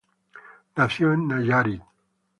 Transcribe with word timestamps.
Nació 0.77 1.13
en 1.13 1.27
Nayarit. 1.27 1.83